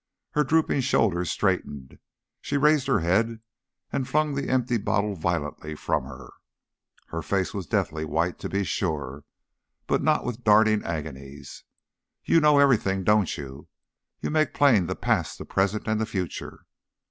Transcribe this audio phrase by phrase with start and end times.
[0.31, 1.99] Her drooping shoulders straightened,
[2.41, 3.39] she raised her head
[3.93, 6.31] and flung the empty bottle violently from her.
[7.09, 9.25] Her face was deathly white, to be sure,
[9.85, 11.65] but not with darting agonies.
[12.25, 13.67] "You know everything, don't you?
[14.21, 16.65] You make plain the past, the present, and the future.